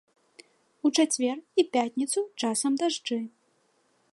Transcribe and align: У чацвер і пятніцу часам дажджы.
У 0.87 0.91
чацвер 1.01 1.37
і 1.63 1.65
пятніцу 1.77 2.25
часам 2.45 2.81
дажджы. 2.81 3.19